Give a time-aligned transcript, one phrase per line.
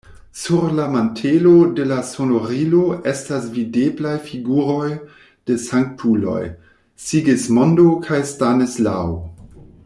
[0.41, 2.79] Sur la mantelo de la sonorilo
[3.11, 4.89] estas videblaj figuroj
[5.51, 6.41] de sanktuloj:
[7.11, 9.15] Sigismondo kaj Stanislao.